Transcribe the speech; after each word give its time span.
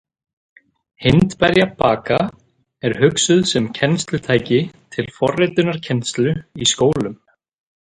Hindberja 1.05 1.67
baka 1.81 2.17
er 2.89 2.97
hugsuð 3.03 3.45
sem 3.53 3.71
kennslutæki 3.83 4.61
til 4.97 5.15
forritunarkennslu 5.21 6.39
í 6.67 6.75
skólum. 6.77 7.21